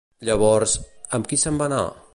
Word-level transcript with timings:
Llavors, 0.29 0.73
amb 1.19 1.31
qui 1.33 1.41
se'n 1.43 1.61
va 1.63 1.69
anar? 1.73 1.85